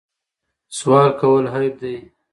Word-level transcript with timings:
سوال 0.77 1.09
کول 1.19 1.45
عیب 1.53 1.73
دی. 1.81 1.95